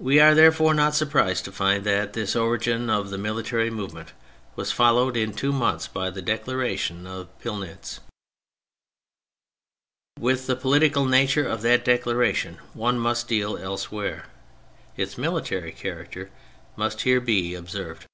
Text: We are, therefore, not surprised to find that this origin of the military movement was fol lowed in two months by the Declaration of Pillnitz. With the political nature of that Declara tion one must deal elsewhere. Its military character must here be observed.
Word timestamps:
We 0.00 0.18
are, 0.18 0.34
therefore, 0.34 0.74
not 0.74 0.96
surprised 0.96 1.44
to 1.44 1.52
find 1.52 1.84
that 1.84 2.14
this 2.14 2.34
origin 2.34 2.90
of 2.90 3.10
the 3.10 3.16
military 3.16 3.70
movement 3.70 4.12
was 4.56 4.72
fol 4.72 4.94
lowed 4.94 5.16
in 5.16 5.32
two 5.34 5.52
months 5.52 5.86
by 5.86 6.10
the 6.10 6.20
Declaration 6.20 7.06
of 7.06 7.28
Pillnitz. 7.40 8.00
With 10.18 10.48
the 10.48 10.56
political 10.56 11.04
nature 11.04 11.46
of 11.46 11.62
that 11.62 11.84
Declara 11.84 12.34
tion 12.34 12.56
one 12.74 12.98
must 12.98 13.28
deal 13.28 13.56
elsewhere. 13.56 14.24
Its 14.96 15.16
military 15.16 15.70
character 15.70 16.28
must 16.76 17.02
here 17.02 17.20
be 17.20 17.54
observed. 17.54 18.06